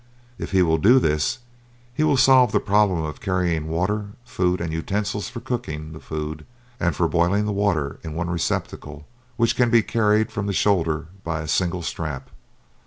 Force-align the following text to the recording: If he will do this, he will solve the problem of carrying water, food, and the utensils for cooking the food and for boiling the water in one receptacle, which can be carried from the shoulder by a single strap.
If 0.39 0.49
he 0.49 0.63
will 0.63 0.79
do 0.79 0.97
this, 0.97 1.37
he 1.93 2.03
will 2.03 2.17
solve 2.17 2.51
the 2.51 2.59
problem 2.59 3.03
of 3.03 3.21
carrying 3.21 3.69
water, 3.69 4.07
food, 4.25 4.59
and 4.59 4.71
the 4.71 4.75
utensils 4.77 5.29
for 5.29 5.41
cooking 5.41 5.91
the 5.93 5.99
food 5.99 6.43
and 6.79 6.95
for 6.95 7.07
boiling 7.07 7.45
the 7.45 7.51
water 7.51 7.99
in 8.03 8.15
one 8.15 8.27
receptacle, 8.31 9.05
which 9.37 9.55
can 9.55 9.69
be 9.69 9.83
carried 9.83 10.31
from 10.31 10.47
the 10.47 10.53
shoulder 10.53 11.09
by 11.23 11.41
a 11.41 11.47
single 11.47 11.83
strap. 11.83 12.31